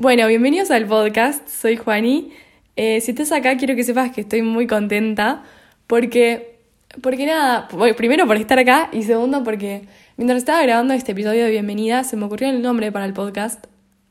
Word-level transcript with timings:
Bueno, 0.00 0.26
bienvenidos 0.28 0.70
al 0.70 0.86
podcast, 0.86 1.46
soy 1.46 1.76
Juani. 1.76 2.32
Eh, 2.74 3.02
si 3.02 3.10
estás 3.10 3.32
acá, 3.32 3.58
quiero 3.58 3.76
que 3.76 3.84
sepas 3.84 4.10
que 4.10 4.22
estoy 4.22 4.40
muy 4.40 4.66
contenta 4.66 5.44
porque, 5.86 6.56
porque 7.02 7.26
nada, 7.26 7.68
primero 7.98 8.26
por 8.26 8.36
estar 8.36 8.58
acá 8.58 8.88
y 8.94 9.02
segundo 9.02 9.44
porque 9.44 9.82
mientras 10.16 10.38
estaba 10.38 10.62
grabando 10.62 10.94
este 10.94 11.12
episodio 11.12 11.44
de 11.44 11.50
bienvenida 11.50 12.02
se 12.02 12.16
me 12.16 12.24
ocurrió 12.24 12.48
el 12.48 12.62
nombre 12.62 12.90
para 12.90 13.04
el 13.04 13.12
podcast. 13.12 13.66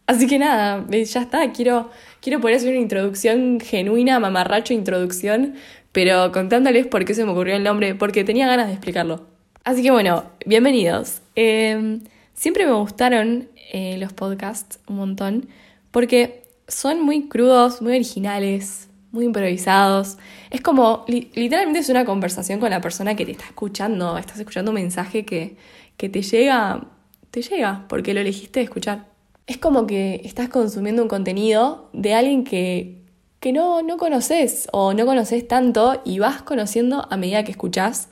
Así 0.06 0.28
que 0.28 0.38
nada, 0.38 0.86
eh, 0.92 1.06
ya 1.06 1.22
está, 1.22 1.52
quiero, 1.54 1.90
quiero 2.22 2.40
poder 2.40 2.58
hacer 2.58 2.70
una 2.70 2.82
introducción 2.82 3.60
genuina, 3.60 4.20
mamarracho 4.20 4.76
introducción, 4.76 5.56
pero 5.92 6.32
contándoles 6.32 6.86
por 6.86 7.04
qué 7.04 7.16
se 7.16 7.26
me 7.26 7.32
ocurrió 7.32 7.56
el 7.56 7.64
nombre, 7.64 7.96
porque 7.96 8.24
tenía 8.24 8.46
ganas 8.46 8.68
de 8.68 8.74
explicarlo. 8.74 9.26
Así 9.64 9.82
que 9.82 9.90
bueno, 9.90 10.26
bienvenidos. 10.46 11.24
Em, 11.34 12.02
siempre 12.36 12.68
me 12.68 12.74
gustaron 12.74 13.50
eh, 13.74 13.98
los 13.98 14.14
podcasts 14.14 14.80
un 14.86 14.98
montón 14.98 15.50
porque 15.92 16.44
son 16.68 17.02
muy 17.02 17.28
crudos, 17.28 17.82
muy 17.82 17.94
originales, 17.94 18.90
muy 19.12 19.26
improvisados. 19.26 20.18
Es 20.50 20.62
como, 20.62 21.06
literalmente 21.08 21.80
es 21.80 21.90
una 21.90 22.06
conversación 22.06 22.60
con 22.60 22.70
la 22.70 22.82
persona 22.82 23.16
que 23.16 23.26
te 23.26 23.32
está 23.32 23.46
escuchando, 23.46 24.18
estás 24.18 24.40
escuchando 24.40 24.72
un 24.72 24.76
mensaje 24.76 25.26
que, 25.26 25.58
que 25.98 26.10
te 26.10 26.22
llega, 26.22 26.88
te 27.32 27.42
llega, 27.42 27.86
porque 27.88 28.14
lo 28.14 28.20
elegiste 28.20 28.62
escuchar. 28.62 29.08
Es 29.48 29.58
como 29.58 29.88
que 29.88 30.22
estás 30.24 30.50
consumiendo 30.50 31.02
un 31.02 31.10
contenido 31.10 31.90
de 31.94 32.14
alguien 32.14 32.44
que, 32.44 33.04
que 33.40 33.52
no, 33.52 33.82
no 33.82 33.98
conoces 33.98 34.68
o 34.72 34.94
no 34.94 35.06
conoces 35.06 35.48
tanto 35.48 36.02
y 36.06 36.20
vas 36.20 36.42
conociendo 36.44 37.08
a 37.10 37.18
medida 37.18 37.44
que 37.44 37.52
escuchás. 37.52 38.10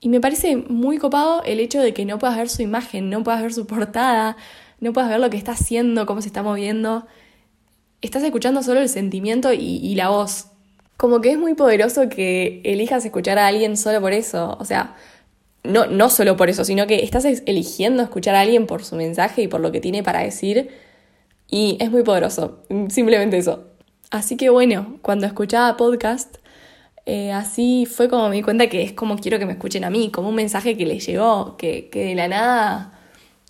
Y 0.00 0.10
me 0.10 0.20
parece 0.20 0.56
muy 0.56 0.98
copado 0.98 1.42
el 1.42 1.58
hecho 1.58 1.80
de 1.80 1.92
que 1.92 2.04
no 2.04 2.18
puedas 2.18 2.36
ver 2.36 2.48
su 2.48 2.62
imagen, 2.62 3.10
no 3.10 3.24
puedas 3.24 3.42
ver 3.42 3.52
su 3.52 3.66
portada, 3.66 4.36
no 4.80 4.92
puedas 4.92 5.10
ver 5.10 5.20
lo 5.20 5.30
que 5.30 5.36
está 5.36 5.52
haciendo, 5.52 6.06
cómo 6.06 6.20
se 6.20 6.28
está 6.28 6.42
moviendo. 6.42 7.06
Estás 8.00 8.22
escuchando 8.22 8.62
solo 8.62 8.80
el 8.80 8.88
sentimiento 8.88 9.52
y, 9.52 9.94
la 9.96 10.08
voz. 10.08 10.46
Como 10.96 11.20
que 11.20 11.30
es 11.32 11.38
muy 11.38 11.54
poderoso 11.54 12.08
que 12.08 12.60
elijas 12.64 13.04
escuchar 13.04 13.38
a 13.38 13.48
alguien 13.48 13.76
solo 13.76 14.00
por 14.00 14.12
eso. 14.12 14.56
O 14.60 14.64
sea, 14.64 14.96
no, 15.64 15.86
no 15.86 16.10
solo 16.10 16.36
por 16.36 16.48
eso, 16.48 16.64
sino 16.64 16.86
que 16.86 17.02
estás 17.02 17.24
eligiendo 17.24 18.02
escuchar 18.02 18.34
a 18.34 18.40
alguien 18.40 18.66
por 18.66 18.84
su 18.84 18.96
mensaje 18.96 19.42
y 19.42 19.48
por 19.48 19.60
lo 19.60 19.72
que 19.72 19.80
tiene 19.80 20.02
para 20.02 20.20
decir. 20.20 20.70
Y 21.50 21.76
es 21.80 21.90
muy 21.90 22.04
poderoso. 22.04 22.62
Simplemente 22.88 23.38
eso. 23.38 23.64
Así 24.10 24.36
que 24.36 24.48
bueno, 24.48 24.98
cuando 25.02 25.26
escuchaba 25.26 25.76
podcast, 25.76 26.36
eh, 27.04 27.32
así 27.32 27.86
fue 27.86 28.08
como 28.08 28.28
me 28.28 28.36
di 28.36 28.42
cuenta 28.42 28.68
que 28.68 28.82
es 28.82 28.92
como 28.92 29.18
quiero 29.18 29.38
que 29.38 29.46
me 29.46 29.52
escuchen 29.52 29.84
a 29.84 29.90
mí, 29.90 30.10
como 30.10 30.28
un 30.28 30.34
mensaje 30.34 30.76
que 30.76 30.86
les 30.86 31.04
llegó, 31.06 31.56
que 31.56 31.90
de 31.92 32.14
la 32.14 32.28
nada 32.28 32.97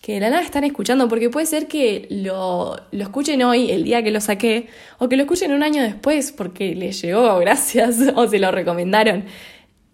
que 0.02 0.14
de 0.14 0.20
la 0.20 0.30
nada 0.30 0.42
están 0.42 0.64
escuchando, 0.64 1.08
porque 1.08 1.28
puede 1.28 1.46
ser 1.46 1.66
que 1.66 2.06
lo, 2.10 2.76
lo, 2.92 3.02
escuchen 3.02 3.42
hoy, 3.42 3.70
el 3.70 3.84
día 3.84 4.02
que 4.02 4.10
lo 4.10 4.20
saqué, 4.20 4.68
o 4.98 5.08
que 5.08 5.16
lo 5.16 5.22
escuchen 5.22 5.52
un 5.52 5.62
año 5.62 5.82
después 5.82 6.32
porque 6.32 6.74
les 6.74 7.02
llegó, 7.02 7.38
gracias, 7.40 7.96
o 8.14 8.28
se 8.28 8.38
lo 8.38 8.50
recomendaron. 8.50 9.24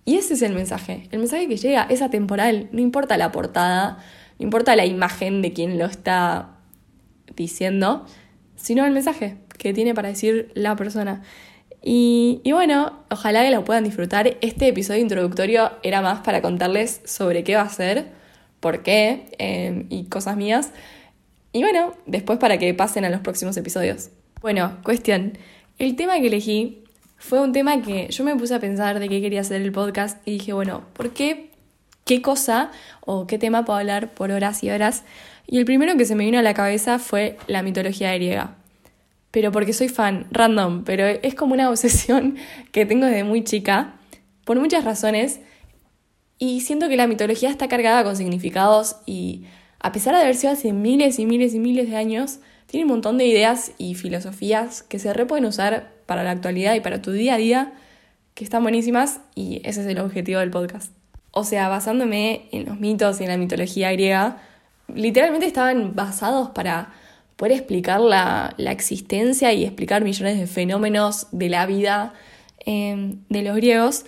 Y 0.05 0.17
ese 0.17 0.35
es 0.35 0.43
el 0.43 0.53
mensaje. 0.53 1.09
El 1.11 1.21
mensaje 1.21 1.49
que 1.49 1.57
llega 1.57 1.87
es 1.89 2.03
atemporal, 2.03 2.69
no 2.73 2.81
importa 2.81 3.17
la 3.17 3.33
portada, 3.33 3.99
no 4.39 4.45
importa 4.45 4.77
la 4.77 4.85
imagen 4.85 5.41
de 5.41 5.53
quien 5.53 5.79
lo 5.79 5.87
está 5.87 6.59
diciendo, 7.35 8.05
sino 8.57 8.85
el 8.85 8.93
mensaje 8.93 9.39
que 9.57 9.73
tiene 9.73 9.95
para 9.95 10.09
decir 10.09 10.51
la 10.55 10.77
persona. 10.77 11.23
Y, 11.83 12.41
y, 12.45 12.53
bueno, 12.53 13.05
ojalá 13.11 13.43
que 13.43 13.51
lo 13.51 13.65
puedan 13.65 13.85
disfrutar. 13.85 14.37
Este 14.41 14.69
episodio 14.69 15.01
introductorio 15.01 15.73
era 15.83 16.03
más 16.03 16.21
para 16.21 16.43
contarles 16.43 17.01
sobre 17.05 17.45
qué 17.45 17.57
va 17.57 17.63
a 17.63 17.69
ser 17.69 18.24
por 18.65 18.83
qué 18.83 19.27
em, 19.37 19.85
y 19.91 20.05
cosas 20.05 20.39
mías. 20.39 20.71
Y 21.53 21.61
bueno, 21.61 21.93
después 22.07 22.39
para 22.39 22.57
que 22.57 22.73
pasen 22.73 23.05
a 23.05 23.11
los 23.11 23.21
próximos 23.21 23.55
episodios. 23.59 24.09
Bueno, 24.41 24.79
cuestión. 24.83 25.37
El 25.79 25.97
tema 25.97 26.19
que 26.19 26.29
elegí 26.29 26.83
fue 27.19 27.43
un 27.43 27.53
tema 27.53 27.83
que 27.83 28.09
yo 28.09 28.25
me 28.25 28.35
puse 28.37 28.55
a 28.55 28.61
pensar 28.61 29.01
de 29.01 29.11
qué 29.11 29.21
quería 29.21 29.43
hacer 29.43 29.61
el 29.61 29.71
podcast 29.71 30.27
y 30.27 30.39
dije, 30.39 30.55
bueno, 30.55 30.85
¿por 30.95 31.11
qué? 31.11 31.51
¿Qué 32.07 32.23
cosa 32.23 32.71
o 33.01 33.27
qué 33.27 33.37
tema 33.37 33.67
puedo 33.67 33.79
hablar 33.79 34.15
por 34.15 34.31
horas 34.31 34.65
y 34.65 34.71
horas? 34.71 35.05
Y 35.47 35.59
el 35.59 35.67
primero 35.67 35.99
que 35.99 36.07
se 36.07 36.15
me 36.15 36.25
vino 36.25 36.39
a 36.39 36.43
la 36.43 36.55
cabeza 36.55 36.99
fue 36.99 37.37
la 37.47 37.63
mitología 37.63 38.15
griega. 38.15 38.57
Pero 39.31 39.53
porque 39.53 39.75
soy 39.75 39.91
fan, 39.91 40.27
random, 40.31 40.85
pero 40.85 41.05
es 41.05 41.35
como 41.35 41.53
una 41.53 41.69
obsesión 41.75 42.39
que 42.73 42.87
tengo 42.87 43.05
desde 43.05 43.25
muy 43.25 43.45
chica, 43.45 43.97
por 44.47 44.59
muchas 44.59 44.85
razones. 44.85 45.41
Y 46.39 46.61
siento 46.61 46.89
que 46.89 46.97
la 46.97 47.07
mitología 47.07 47.51
está 47.51 47.69
cargada 47.69 48.05
con 48.05 48.17
significados 48.17 48.97
y 49.07 49.45
a 49.81 49.93
pesar 49.93 50.15
de 50.15 50.23
haber 50.23 50.35
sido 50.35 50.53
hace 50.53 50.73
miles 50.73 51.19
y 51.19 51.27
miles 51.27 51.55
y 51.55 51.59
miles 51.59 51.91
de 51.91 51.97
años, 51.97 52.39
tiene 52.67 52.87
un 52.87 52.91
montón 52.91 53.19
de 53.19 53.27
ideas 53.27 53.73
y 53.79 53.95
filosofías 53.95 54.83
que 54.83 54.99
se 54.99 55.13
re 55.13 55.27
pueden 55.27 55.45
usar 55.45 55.93
para 56.07 56.25
la 56.25 56.31
actualidad 56.31 56.75
y 56.75 56.81
para 56.81 57.03
tu 57.03 57.13
día 57.13 57.35
a 57.35 57.37
día, 57.37 57.73
que 58.35 58.45
están 58.45 58.63
buenísimas 58.63 59.21
y 59.35 59.61
ese 59.65 59.83
es 59.83 59.87
el 59.87 59.99
objetivo 60.01 60.41
del 60.41 60.51
podcast. 60.51 60.91
O 61.31 61.45
sea, 61.45 61.69
basándome 61.69 62.49
en 62.51 62.65
los 62.65 62.81
mitos 62.81 63.21
y 63.21 63.25
en 63.25 63.31
la 63.31 63.37
mitología 63.37 63.93
griega, 63.93 64.39
literalmente 64.93 65.47
estaban 65.47 65.95
basados 65.95 66.51
para 66.51 66.93
poder 67.37 67.53
explicar 67.53 68.01
la, 68.01 68.55
existencia 68.59 69.53
y 69.53 69.65
explicar 69.65 70.03
millones 70.03 70.39
de 70.39 70.47
fenómenos 70.47 71.27
de 71.33 71.49
la 71.49 71.67
vida 71.67 72.15
eh, 72.65 73.17
de 73.29 73.43
los 73.43 73.57
griegos 73.57 74.05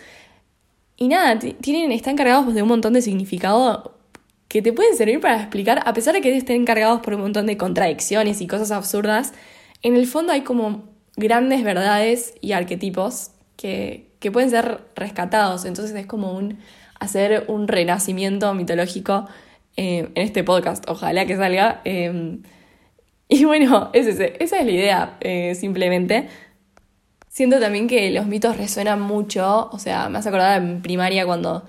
y 0.96 1.08
nada, 1.08 1.38
tienen, 1.38 1.92
están 1.92 2.16
cargados 2.16 2.54
de 2.54 2.62
un 2.62 2.68
montón 2.68 2.92
de 2.92 3.02
significado 3.02 3.98
que 4.48 4.62
te 4.62 4.72
pueden 4.72 4.96
servir 4.96 5.20
para 5.20 5.36
explicar, 5.36 5.82
a 5.84 5.92
pesar 5.92 6.14
de 6.14 6.20
que 6.20 6.36
estén 6.36 6.64
cargados 6.64 7.00
por 7.00 7.14
un 7.14 7.20
montón 7.22 7.46
de 7.46 7.56
contradicciones 7.56 8.40
y 8.40 8.46
cosas 8.46 8.70
absurdas, 8.70 9.32
en 9.82 9.96
el 9.96 10.06
fondo 10.06 10.32
hay 10.32 10.42
como 10.42 10.84
grandes 11.16 11.64
verdades 11.64 12.34
y 12.40 12.52
arquetipos 12.52 13.30
que, 13.56 14.10
que 14.20 14.30
pueden 14.30 14.50
ser 14.50 14.80
rescatados. 14.94 15.64
Entonces 15.64 15.94
es 15.94 16.06
como 16.06 16.32
un 16.32 16.58
hacer 16.98 17.44
un 17.48 17.68
renacimiento 17.68 18.52
mitológico 18.54 19.26
eh, 19.76 20.08
en 20.14 20.22
este 20.22 20.44
podcast. 20.44 20.88
Ojalá 20.88 21.26
que 21.26 21.36
salga. 21.36 21.80
Eh, 21.84 22.38
y 23.28 23.44
bueno, 23.44 23.90
es 23.92 24.06
esa 24.06 24.24
es 24.58 24.64
la 24.64 24.70
idea, 24.70 25.16
eh, 25.20 25.54
simplemente. 25.54 26.28
Siento 27.36 27.60
también 27.60 27.86
que 27.86 28.10
los 28.12 28.24
mitos 28.24 28.56
resuenan 28.56 28.98
mucho, 28.98 29.68
o 29.70 29.78
sea, 29.78 30.08
me 30.08 30.16
has 30.16 30.26
acordado 30.26 30.56
en 30.56 30.80
primaria 30.80 31.26
cuando, 31.26 31.66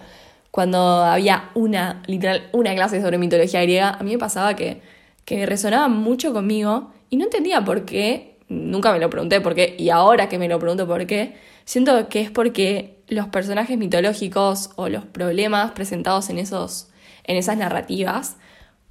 cuando 0.49 0.79
había 0.79 1.49
una, 1.55 2.03
literal, 2.07 2.47
una 2.53 2.73
clase 2.73 3.01
sobre 3.01 3.17
mitología 3.17 3.61
griega, 3.63 3.89
a 3.89 4.01
mí 4.01 4.11
me 4.11 4.17
pasaba 4.17 4.55
que, 4.55 4.81
que 5.25 5.45
resonaba 5.45 5.89
mucho 5.89 6.31
conmigo 6.31 6.93
y 7.09 7.17
no 7.17 7.25
entendía 7.25 7.65
por 7.65 7.83
qué, 7.83 8.37
nunca 8.47 8.93
me 8.93 8.99
lo 8.99 9.09
pregunté 9.09 9.41
por 9.41 9.55
qué, 9.55 9.75
y 9.77 9.89
ahora 9.89 10.29
que 10.29 10.39
me 10.39 10.47
lo 10.47 10.57
pregunto 10.57 10.87
por 10.87 11.05
qué, 11.05 11.35
siento 11.65 12.07
que 12.07 12.21
es 12.21 12.31
porque 12.31 12.99
los 13.09 13.27
personajes 13.27 13.77
mitológicos 13.77 14.69
o 14.77 14.87
los 14.87 15.03
problemas 15.03 15.73
presentados 15.73 16.29
en, 16.29 16.37
esos, 16.37 16.87
en 17.25 17.35
esas 17.35 17.57
narrativas, 17.57 18.37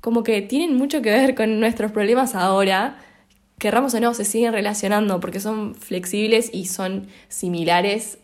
como 0.03 0.23
que 0.23 0.43
tienen 0.43 0.77
mucho 0.77 1.01
que 1.01 1.09
ver 1.09 1.35
con 1.35 1.59
nuestros 1.59 1.91
problemas 1.91 2.35
ahora 2.35 2.99
querramos 3.59 3.95
o 3.95 4.01
no, 4.01 4.15
se 4.15 4.25
siguen 4.25 4.53
relacionando 4.53 5.21
porque 5.21 5.41
son 5.41 5.75
flexibles 5.75 6.51
y 6.53 6.67
son 6.67 7.09
similares. 7.29 8.19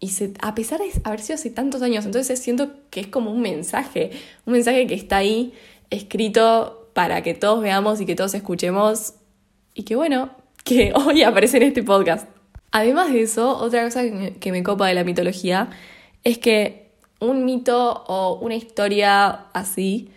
Y 0.00 0.10
a 0.40 0.54
pesar 0.54 0.80
de 0.80 0.90
haber 1.04 1.20
sido 1.20 1.34
hace 1.34 1.50
tantos 1.50 1.82
años, 1.82 2.06
entonces 2.06 2.38
siento 2.38 2.70
que 2.90 3.00
es 3.00 3.06
como 3.08 3.32
un 3.32 3.40
mensaje, 3.40 4.10
un 4.46 4.52
mensaje 4.52 4.86
que 4.86 4.94
está 4.94 5.18
ahí 5.18 5.52
escrito 5.90 6.90
para 6.92 7.22
que 7.22 7.34
todos 7.34 7.62
veamos 7.62 8.00
y 8.00 8.06
que 8.06 8.14
todos 8.14 8.34
escuchemos. 8.34 9.14
Y 9.74 9.82
que 9.84 9.96
bueno, 9.96 10.30
que 10.64 10.92
hoy 11.06 11.22
aparece 11.22 11.56
en 11.58 11.64
este 11.64 11.82
podcast. 11.82 12.28
Además 12.70 13.12
de 13.12 13.22
eso, 13.22 13.56
otra 13.56 13.84
cosa 13.84 14.02
que 14.40 14.52
me 14.52 14.62
copa 14.62 14.86
de 14.86 14.94
la 14.94 15.04
mitología 15.04 15.70
es 16.22 16.38
que 16.38 16.92
un 17.20 17.44
mito 17.44 18.04
o 18.06 18.38
una 18.40 18.54
historia 18.54 19.46
así 19.52 20.10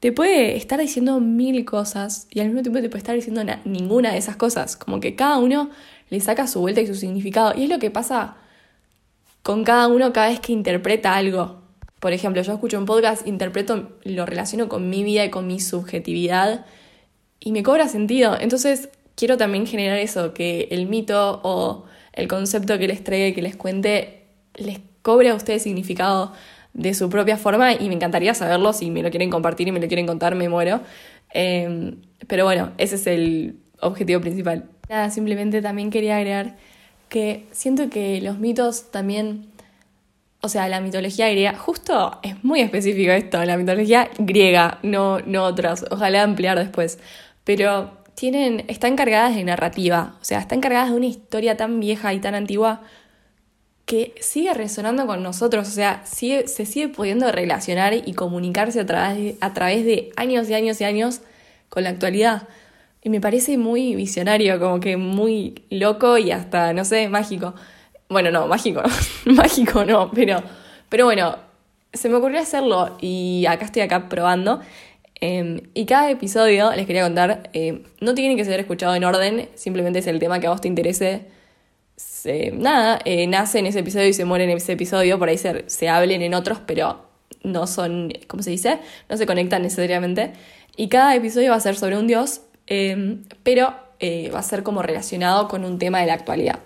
te 0.00 0.12
puede 0.12 0.56
estar 0.56 0.78
diciendo 0.80 1.20
mil 1.20 1.64
cosas 1.64 2.26
y 2.30 2.40
al 2.40 2.46
mismo 2.46 2.62
tiempo 2.62 2.80
te 2.80 2.88
puede 2.88 2.98
estar 2.98 3.14
diciendo 3.14 3.42
ninguna 3.64 4.12
de 4.12 4.18
esas 4.18 4.36
cosas. 4.36 4.76
Como 4.76 5.00
que 5.00 5.16
cada 5.16 5.38
uno 5.38 5.70
le 6.10 6.20
saca 6.20 6.46
su 6.46 6.60
vuelta 6.60 6.80
y 6.80 6.86
su 6.86 6.94
significado. 6.94 7.52
Y 7.56 7.64
es 7.64 7.70
lo 7.70 7.78
que 7.78 7.90
pasa 7.90 8.36
con 9.42 9.64
cada 9.64 9.88
uno 9.88 10.12
cada 10.12 10.28
vez 10.28 10.40
que 10.40 10.52
interpreta 10.52 11.16
algo. 11.16 11.62
Por 12.00 12.12
ejemplo, 12.12 12.42
yo 12.42 12.52
escucho 12.52 12.78
un 12.78 12.84
podcast, 12.84 13.26
interpreto, 13.26 13.96
lo 14.04 14.26
relaciono 14.26 14.68
con 14.68 14.90
mi 14.90 15.02
vida 15.02 15.24
y 15.24 15.30
con 15.30 15.46
mi 15.46 15.60
subjetividad 15.60 16.66
y 17.40 17.52
me 17.52 17.62
cobra 17.62 17.88
sentido. 17.88 18.36
Entonces 18.38 18.90
quiero 19.14 19.36
también 19.36 19.66
generar 19.66 19.98
eso, 19.98 20.34
que 20.34 20.68
el 20.70 20.86
mito 20.86 21.40
o 21.42 21.84
el 22.12 22.28
concepto 22.28 22.78
que 22.78 22.86
les 22.86 23.02
traiga 23.02 23.34
que 23.34 23.42
les 23.42 23.56
cuente 23.56 24.26
les 24.54 24.80
cobre 25.02 25.30
a 25.30 25.34
ustedes 25.34 25.62
significado 25.62 26.32
de 26.76 26.92
su 26.92 27.08
propia 27.08 27.38
forma 27.38 27.72
y 27.72 27.88
me 27.88 27.94
encantaría 27.94 28.34
saberlo, 28.34 28.72
si 28.74 28.90
me 28.90 29.02
lo 29.02 29.10
quieren 29.10 29.30
compartir 29.30 29.66
y 29.66 29.72
me 29.72 29.80
lo 29.80 29.88
quieren 29.88 30.06
contar, 30.06 30.34
me 30.34 30.48
muero. 30.48 30.82
Em, 31.32 32.02
pero 32.26 32.44
bueno, 32.44 32.72
ese 32.76 32.96
es 32.96 33.06
el 33.06 33.56
objetivo 33.80 34.20
principal. 34.20 34.68
Nada, 34.88 35.10
simplemente 35.10 35.62
también 35.62 35.90
quería 35.90 36.18
agregar 36.18 36.56
que 37.08 37.46
siento 37.50 37.88
que 37.88 38.20
los 38.20 38.38
mitos 38.38 38.90
también, 38.90 39.46
o 40.42 40.50
sea, 40.50 40.68
la 40.68 40.80
mitología 40.80 41.30
griega, 41.30 41.54
justo 41.56 42.18
es 42.22 42.44
muy 42.44 42.60
específico 42.60 43.10
esto, 43.10 43.42
la 43.44 43.56
mitología 43.56 44.10
griega, 44.18 44.78
no, 44.82 45.20
no 45.20 45.44
otras, 45.44 45.86
ojalá 45.90 46.22
ampliar 46.22 46.58
después, 46.58 46.98
pero 47.44 47.90
tienen, 48.14 48.64
están 48.68 48.96
cargadas 48.96 49.34
de 49.34 49.44
narrativa, 49.44 50.16
o 50.20 50.24
sea, 50.24 50.40
están 50.40 50.60
cargadas 50.60 50.90
de 50.90 50.96
una 50.96 51.06
historia 51.06 51.56
tan 51.56 51.80
vieja 51.80 52.12
y 52.12 52.20
tan 52.20 52.34
antigua 52.34 52.82
que 53.86 54.14
sigue 54.20 54.52
resonando 54.52 55.06
con 55.06 55.22
nosotros, 55.22 55.68
o 55.68 55.70
sea, 55.70 56.04
sigue, 56.04 56.48
se 56.48 56.66
sigue 56.66 56.88
pudiendo 56.88 57.30
relacionar 57.30 57.94
y 57.94 58.12
comunicarse 58.14 58.80
a 58.80 58.86
través, 58.86 59.16
de, 59.16 59.36
a 59.40 59.54
través 59.54 59.84
de 59.84 60.10
años 60.16 60.50
y 60.50 60.54
años 60.54 60.80
y 60.80 60.84
años 60.84 61.20
con 61.68 61.84
la 61.84 61.90
actualidad. 61.90 62.48
Y 63.02 63.10
me 63.10 63.20
parece 63.20 63.56
muy 63.56 63.94
visionario, 63.94 64.58
como 64.58 64.80
que 64.80 64.96
muy 64.96 65.62
loco 65.70 66.18
y 66.18 66.32
hasta, 66.32 66.72
no 66.72 66.84
sé, 66.84 67.08
mágico. 67.08 67.54
Bueno, 68.08 68.32
no, 68.32 68.48
mágico, 68.48 68.82
mágico 69.24 69.84
no, 69.84 70.10
pero, 70.10 70.42
pero 70.88 71.04
bueno, 71.04 71.36
se 71.92 72.08
me 72.08 72.16
ocurrió 72.16 72.40
hacerlo 72.40 72.96
y 73.00 73.46
acá 73.46 73.66
estoy 73.66 73.82
acá 73.82 74.08
probando. 74.08 74.60
Em, 75.20 75.60
y 75.74 75.86
cada 75.86 76.10
episodio, 76.10 76.72
les 76.72 76.86
quería 76.86 77.04
contar, 77.04 77.50
em, 77.52 77.84
no 78.00 78.14
tiene 78.14 78.34
que 78.34 78.44
ser 78.44 78.58
escuchado 78.58 78.96
en 78.96 79.04
orden, 79.04 79.48
simplemente 79.54 80.00
es 80.00 80.08
el 80.08 80.18
tema 80.18 80.40
que 80.40 80.48
a 80.48 80.50
vos 80.50 80.60
te 80.60 80.66
interese. 80.68 81.35
Nada, 82.54 82.98
eh, 83.04 83.26
nace 83.26 83.58
en 83.58 83.66
ese 83.66 83.80
episodio 83.80 84.08
y 84.08 84.12
se 84.12 84.24
muere 84.24 84.44
en 84.44 84.50
ese 84.50 84.72
episodio, 84.72 85.18
por 85.18 85.28
ahí 85.28 85.38
se, 85.38 85.64
se 85.68 85.88
hablen 85.88 86.22
en 86.22 86.34
otros, 86.34 86.58
pero 86.66 87.06
no 87.42 87.66
son, 87.66 88.12
¿cómo 88.26 88.42
se 88.42 88.50
dice? 88.50 88.78
No 89.08 89.16
se 89.16 89.26
conectan 89.26 89.62
necesariamente. 89.62 90.32
Y 90.76 90.88
cada 90.88 91.14
episodio 91.14 91.50
va 91.50 91.56
a 91.56 91.60
ser 91.60 91.76
sobre 91.76 91.96
un 91.96 92.06
dios, 92.06 92.42
em, 92.66 93.22
pero 93.42 93.74
eh, 94.00 94.30
va 94.34 94.40
a 94.40 94.42
ser 94.42 94.62
como 94.62 94.82
relacionado 94.82 95.48
con 95.48 95.64
un 95.64 95.78
tema 95.78 96.00
de 96.00 96.06
la 96.06 96.14
actualidad. 96.14 96.58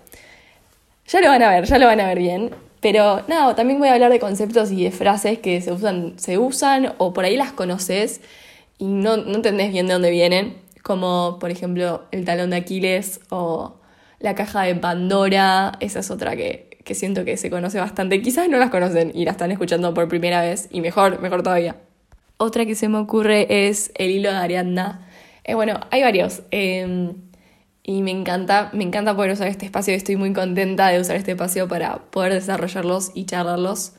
Ya 1.07 1.21
lo 1.21 1.29
van 1.29 1.43
a 1.43 1.51
ver, 1.51 1.65
ya 1.65 1.79
lo 1.79 1.87
van 1.87 2.01
a 2.01 2.07
ver 2.07 2.19
bien. 2.19 2.51
Pero 2.81 3.23
nada, 3.29 3.55
también 3.55 3.79
voy 3.79 3.89
a 3.89 3.93
hablar 3.93 4.11
de 4.11 4.19
conceptos 4.19 4.71
y 4.73 4.85
de 4.85 4.91
frases 4.91 5.39
que 5.39 5.61
se 5.61 5.71
usan, 5.71 6.15
se 6.19 6.39
usan 6.39 6.95
o 6.99 7.13
por 7.13 7.25
ahí 7.25 7.37
las 7.37 7.53
conoces 7.53 8.23
y 8.79 8.87
no, 8.87 9.19
no 9.19 9.35
entendés 9.35 9.71
bien 9.71 9.87
de 9.87 9.93
dónde 9.93 10.11
vienen, 10.11 10.57
como 10.83 11.39
por 11.39 11.51
ejemplo 11.51 12.05
el 12.11 12.25
talón 12.25 12.51
de 12.51 12.57
Aquiles 12.57 13.21
o 13.29 13.80
la 14.21 14.35
caja 14.35 14.63
de 14.63 14.75
Pandora, 14.77 15.73
esa 15.81 16.01
es 16.01 16.11
otra 16.11 16.37
que, 16.37 16.79
que 16.85 16.95
siento 16.95 17.25
que 17.25 17.37
se 17.37 17.51
conoce 17.51 17.81
bastante. 17.81 18.21
Quizás 18.23 18.49
no 18.49 18.59
las 18.59 18.71
conocen 18.71 19.13
y 19.15 19.25
la 19.25 19.33
están 19.33 19.51
escuchando 19.51 19.93
por 19.95 20.09
primera 20.09 20.43
vez 20.43 20.69
y 20.71 20.81
mejor, 20.81 21.21
mejor 21.21 21.43
todavía. 21.43 21.77
Otra 22.37 22.65
que 22.67 22.75
se 22.75 22.89
me 22.89 22.99
ocurre 22.99 23.69
es 23.69 23.93
el 23.97 24.11
hilo 24.11 24.31
de 24.31 24.37
Ariadna. 24.37 25.07
Eh, 25.45 25.55
bueno, 25.55 25.81
hay 25.91 26.03
varios. 26.03 26.43
Em, 26.51 27.15
y 27.83 28.03
me 28.03 28.11
encanta, 28.11 28.71
me 28.73 28.85
encanta 28.85 29.17
poder 29.17 29.33
usar 29.33 29.49
este 29.49 29.65
espacio 29.67 29.95
estoy 29.95 30.17
muy 30.17 30.33
contenta 30.33 30.89
de 30.89 31.01
usar 31.01 31.17
este 31.17 31.33
espacio 31.33 31.67
para 31.67 31.99
poder 32.11 32.33
desarrollarlos 32.35 33.13
y 33.15 33.25
charlarlos. 33.25 33.93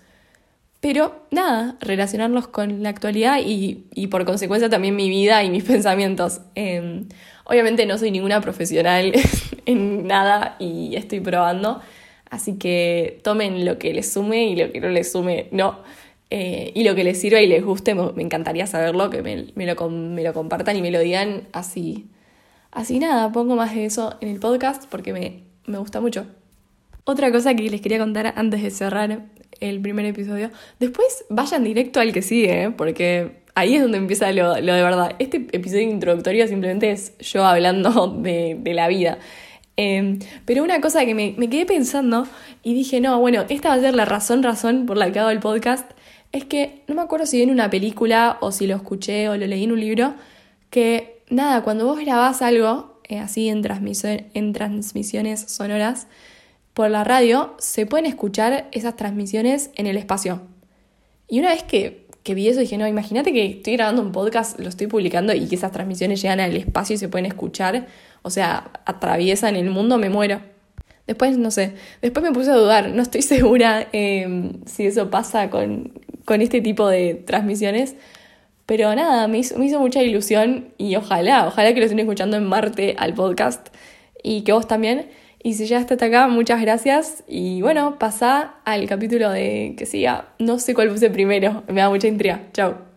Pero 0.80 1.28
nada, 1.30 1.78
relacionarlos 1.82 2.48
con 2.48 2.82
la 2.84 2.90
actualidad 2.90 3.40
y, 3.44 3.86
y 3.94 4.08
por 4.08 4.26
consecuencia 4.26 4.70
también 4.70 4.96
mi 4.96 5.10
vida 5.10 5.44
y 5.44 5.50
mis 5.50 5.64
pensamientos. 5.76 6.42
Em, 6.56 7.08
obviamente 7.46 7.86
no 7.86 7.98
soy 7.98 8.12
ninguna 8.12 8.42
profesional 8.42 9.14
en 9.66 10.08
nada 10.08 10.56
y 10.60 10.96
estoy 10.96 11.20
probando, 11.20 11.82
así 12.30 12.58
que 12.58 13.20
tomen 13.24 13.66
lo 13.66 13.78
que 13.80 13.94
les 13.94 14.12
sume 14.12 14.46
y 14.46 14.56
lo 14.56 14.72
que 14.72 14.80
no 14.80 14.90
les 14.90 15.12
sume, 15.12 15.48
no. 15.52 15.80
Eh, 16.30 16.72
y 16.76 16.84
lo 16.86 16.96
que 16.96 17.04
les 17.04 17.20
sirva 17.20 17.42
y 17.42 17.48
les 17.48 17.64
guste, 17.64 17.94
me, 17.94 18.22
encantaría 18.22 18.66
saberlo, 18.66 19.10
que 19.10 19.22
me, 19.22 19.48
me, 19.56 19.66
lo, 19.66 19.90
me 19.90 20.32
compartan 20.34 20.78
y 20.78 20.82
me 20.82 20.92
lo 20.92 21.00
digan 21.00 21.48
así 21.52 22.08
Así 22.72 23.00
nada, 23.00 23.32
pongo 23.34 23.56
más 23.56 23.76
de 23.76 23.86
eso 23.86 24.16
en 24.22 24.30
el 24.30 24.40
podcast 24.40 24.86
porque 24.90 25.12
me, 25.12 25.44
me 25.66 25.78
gusta 25.78 26.00
mucho. 26.00 26.26
Otra 27.04 27.32
cosa 27.32 27.54
que 27.54 27.70
les 27.70 27.82
quería 27.82 28.00
contar 28.00 28.34
antes 28.38 28.64
de 28.64 28.72
cerrar 28.72 29.26
el 29.60 29.82
primer 29.82 30.06
episodio, 30.06 30.52
después 30.80 31.26
vayan 31.30 31.66
directo 31.66 32.00
al 32.00 32.14
que 32.14 32.22
sigue, 32.22 32.64
¿eh? 32.64 32.72
porque 32.72 33.42
ahí 33.56 33.76
es 33.76 33.82
donde 33.82 33.98
empieza 33.98 34.32
lo, 34.32 34.60
lo, 34.62 34.74
de 34.74 34.84
verdad. 34.84 35.16
Este 35.20 35.48
episodio 35.52 35.82
introductorio 35.82 36.48
simplemente 36.48 36.92
es 36.92 37.18
yo 37.18 37.44
hablando 37.44 38.08
de, 38.22 38.58
de 38.58 38.74
la 38.74 38.88
vida. 38.88 39.20
Eh, 39.78 40.20
pero 40.46 40.64
una 40.64 40.82
cosa 40.82 41.06
que 41.06 41.16
me, 41.16 41.34
me, 41.38 41.50
quedé 41.50 41.66
pensando 41.66 42.28
y 42.64 42.74
dije, 42.74 43.00
no, 43.00 43.20
bueno, 43.20 43.46
esta 43.50 43.70
va 43.70 43.76
a 43.76 43.80
ser 43.80 43.96
la 43.96 44.06
razón, 44.06 44.44
razón 44.44 44.86
por 44.86 44.98
la 44.98 45.12
que 45.12 45.20
hago 45.20 45.30
el 45.30 45.40
podcast, 45.40 45.90
es 46.32 46.46
que 46.46 46.84
no 46.88 46.96
me 46.96 47.02
acuerdo 47.02 47.26
si 47.26 47.38
vi 47.38 47.44
en 47.44 47.52
una 47.52 47.70
película 47.70 48.38
o 48.42 48.52
si 48.52 48.68
lo 48.68 48.76
escuché 48.76 49.30
o 49.30 49.38
lo 49.38 49.48
leí 49.48 49.64
en 49.64 49.72
un 49.72 49.80
libro, 49.80 50.14
que 50.70 51.24
nada, 51.30 51.64
cuando 51.64 51.86
vos 51.86 52.00
grabás 52.00 52.42
algo, 52.42 53.02
eh, 53.08 53.20
así 53.20 53.50
en, 53.50 53.64
en 54.34 54.54
transmisiones 54.54 55.42
sonoras 55.42 56.08
por 56.74 56.90
la 56.90 57.04
radio, 57.04 57.56
se 57.60 57.86
pueden 57.86 58.06
escuchar 58.06 58.70
esas 58.72 58.96
transmisiones 58.96 59.72
en 59.76 59.88
el 59.88 59.98
espacio. 59.98 60.42
Y 61.28 61.40
una 61.40 61.50
vez 61.50 61.64
que, 61.64 62.01
que 62.24 62.36
vi 62.36 62.48
eso 62.48 62.60
dije, 62.60 62.78
no, 62.78 62.88
imagínate 62.88 63.34
que 63.34 63.46
estoy 63.46 63.74
grabando 63.74 64.02
un 64.02 64.12
podcast, 64.12 64.60
lo 64.60 64.70
estoy 64.70 64.88
publicando 64.88 65.34
y 65.34 65.48
que 65.48 65.56
esas 65.56 65.72
transmisiones 65.72 66.22
llegan 66.22 66.40
al 66.40 66.56
espacio 66.56 66.96
y 66.96 66.98
se 66.98 67.10
pueden 67.10 67.26
escuchar, 67.26 67.88
o 68.22 68.30
sea, 68.30 68.72
atraviesan 68.86 69.56
el 69.56 69.70
mundo, 69.70 69.98
me 69.98 70.10
muero. 70.10 70.42
Después, 71.08 71.38
no 71.38 71.52
sé, 71.52 71.74
después 72.02 72.24
me 72.24 72.32
puse 72.32 72.52
a 72.52 72.56
dudar, 72.56 72.90
no 72.90 73.02
estoy 73.02 73.22
segura 73.24 73.88
eh, 73.92 74.52
si 74.66 74.86
eso 74.86 75.10
pasa 75.10 75.50
con, 75.50 75.94
con 76.26 76.42
este 76.42 76.62
tipo 76.62 76.88
de 76.88 77.16
transmisiones, 77.16 77.96
pero 78.72 78.96
nada, 78.96 79.28
me 79.28 79.40
hizo, 79.40 79.58
mucha 79.82 80.02
ilusión 80.02 80.74
y 80.78 80.96
ojalá, 80.96 81.46
ojalá 81.48 81.74
que 81.74 81.80
lo 81.80 81.86
estén 81.86 82.00
escuchando 82.00 82.38
en 82.38 82.46
Marte 82.46 82.96
al 82.98 83.14
podcast 83.14 83.68
y 84.24 84.44
que 84.44 84.54
vos 84.54 84.66
también. 84.66 85.10
Y 85.44 85.56
si 85.56 85.66
ya 85.66 85.80
hasta 85.80 85.96
acá, 85.96 86.28
muchas 86.28 86.62
gracias. 86.62 87.24
Y 87.28 87.62
bueno, 87.62 87.98
pasa 87.98 88.56
al 88.64 88.88
capítulo 88.88 89.32
de 89.32 89.76
que 89.78 89.86
siga. 89.86 90.34
No 90.40 90.60
sé 90.60 90.74
cuál 90.74 90.90
puse 90.90 91.10
primero, 91.10 91.64
me 91.68 91.82
da 91.82 91.90
mucha 91.90 92.08
intriga. 92.08 92.44
Chao. 92.54 92.91